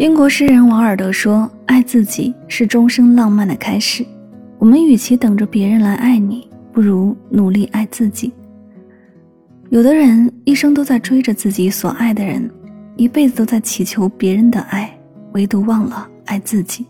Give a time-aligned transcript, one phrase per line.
[0.00, 4.02] 英国诗人王尔德说：“爱自己是终生浪漫的开始。”
[4.56, 8.32] 我们与其等着别人来爱你，不如努力爱自己。
[9.68, 12.50] 有的人一生都在追着自己所爱的人，
[12.96, 14.90] 一辈子都在祈求别人的爱，
[15.32, 16.86] 唯独忘了爱自己。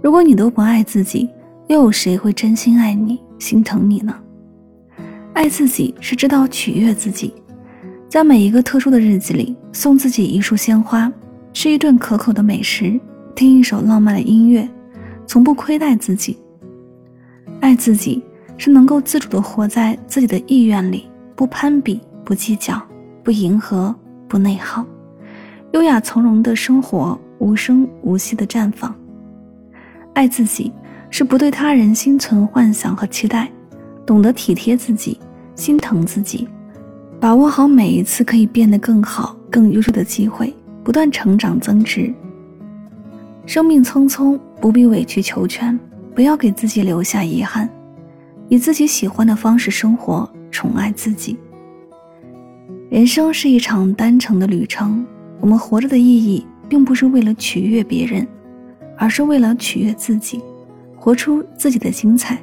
[0.00, 1.28] 如果你都不爱自己，
[1.66, 4.14] 又有谁会真心爱你、心疼你呢？
[5.32, 7.34] 爱自己是知道取悦自己，
[8.08, 11.12] 在每一个特殊的日子里送自己一束鲜花。
[11.54, 13.00] 吃一顿可口的美食，
[13.36, 14.68] 听一首浪漫的音乐，
[15.24, 16.36] 从不亏待自己。
[17.60, 18.20] 爱自己
[18.58, 22.82] 是能够自主的活在自己的意愿里，不攀比，不计较，
[23.22, 23.94] 不迎合，
[24.28, 24.84] 不内耗，
[25.72, 28.92] 优雅从容的生活，无声无息的绽放。
[30.12, 30.72] 爱自己
[31.08, 33.48] 是不对他人心存幻想和期待，
[34.04, 35.20] 懂得体贴自己，
[35.54, 36.48] 心疼自己，
[37.20, 40.52] 把握好每一次可以变得更好、更优秀的机会。
[40.84, 42.12] 不断成长增值。
[43.46, 45.78] 生命匆匆，不必委曲求全，
[46.14, 47.68] 不要给自己留下遗憾，
[48.48, 51.38] 以自己喜欢的方式生活，宠爱自己。
[52.90, 55.04] 人生是一场单程的旅程，
[55.40, 58.26] 我们活着的意义，并不是为了取悦别人，
[58.96, 60.40] 而是为了取悦自己，
[60.96, 62.38] 活出自己的精彩。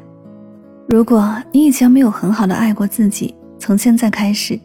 [0.88, 4.60] 如果你以前没有很好的爱过自己，从现在开始，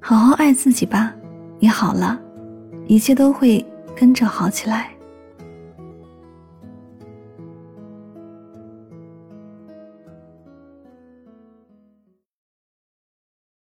[0.00, 1.12] 好好爱自己吧，
[1.58, 2.18] 你好了。
[2.86, 4.95] 一切都会跟着好起来。